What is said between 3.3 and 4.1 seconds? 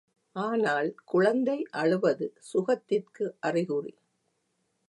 அறிகுறி.